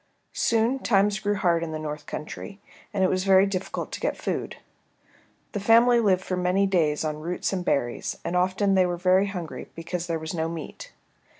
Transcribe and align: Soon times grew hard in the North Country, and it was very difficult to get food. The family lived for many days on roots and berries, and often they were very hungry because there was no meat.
Soon 0.33 0.79
times 0.79 1.19
grew 1.19 1.35
hard 1.35 1.61
in 1.61 1.73
the 1.73 1.77
North 1.77 2.07
Country, 2.07 2.59
and 2.91 3.03
it 3.03 3.07
was 3.07 3.23
very 3.23 3.45
difficult 3.45 3.91
to 3.91 3.99
get 3.99 4.17
food. 4.17 4.55
The 5.51 5.59
family 5.59 5.99
lived 5.99 6.23
for 6.23 6.35
many 6.35 6.65
days 6.65 7.03
on 7.05 7.19
roots 7.21 7.53
and 7.53 7.63
berries, 7.63 8.17
and 8.25 8.35
often 8.35 8.73
they 8.73 8.87
were 8.87 8.97
very 8.97 9.27
hungry 9.27 9.69
because 9.75 10.07
there 10.07 10.17
was 10.17 10.33
no 10.33 10.49
meat. 10.49 10.91